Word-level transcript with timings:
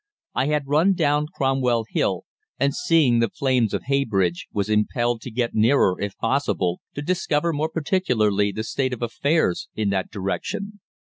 "I 0.33 0.47
had 0.47 0.63
run 0.65 0.95
down 0.95 1.27
Cromwell 1.31 1.85
Hill, 1.87 2.23
and 2.59 2.73
seeing 2.73 3.19
the 3.19 3.29
flames 3.29 3.71
of 3.71 3.83
Heybridge, 3.83 4.47
was 4.51 4.67
impelled 4.67 5.21
to 5.21 5.29
get 5.29 5.53
nearer, 5.53 5.95
if 6.01 6.17
possible, 6.17 6.81
to 6.95 7.03
discover 7.03 7.53
more 7.53 7.69
particularly 7.69 8.51
the 8.51 8.63
state 8.63 8.93
of 8.93 9.03
affairs 9.03 9.67
in 9.75 9.91
that 9.91 10.09
direction. 10.09 10.79